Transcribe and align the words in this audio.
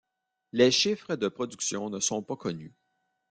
Les 0.51 0.71
chiffres 0.71 1.15
de 1.15 1.27
production 1.27 1.91
ne 1.91 1.99
sont 1.99 2.23
pas 2.23 2.35
connus. 2.35 2.73